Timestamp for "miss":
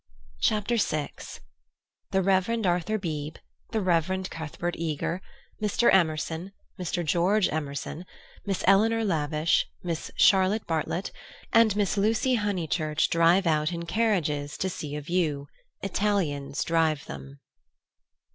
8.43-8.63, 9.83-10.09, 11.75-11.97